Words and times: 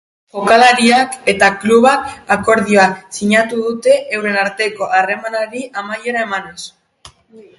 Jokalariak 0.35 1.17
eta 1.33 1.49
klubak 1.63 2.07
akordioa 2.35 2.85
sinatu 3.17 3.59
dute 3.67 3.99
euren 4.19 4.39
arteko 4.45 4.87
harremanari 5.01 5.61
amaiera 5.83 6.27
emanez. 6.29 6.59